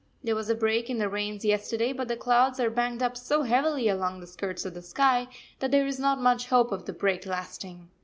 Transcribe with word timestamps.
There 0.23 0.33
was 0.33 0.49
a 0.49 0.55
break 0.55 0.89
in 0.89 0.97
the 0.97 1.07
rains 1.09 1.45
yesterday, 1.45 1.93
but 1.93 2.07
the 2.07 2.17
clouds 2.17 2.59
are 2.59 2.71
banked 2.71 3.03
up 3.03 3.15
so 3.15 3.43
heavily 3.43 3.87
along 3.87 4.19
the 4.19 4.25
skirts 4.25 4.65
of 4.65 4.73
the 4.73 4.81
sky 4.81 5.27
that 5.59 5.69
there 5.69 5.85
is 5.85 5.99
not 5.99 6.19
much 6.19 6.47
hope 6.47 6.71
of 6.71 6.85
the 6.85 6.93
break 6.93 7.23
lasting. 7.27 7.87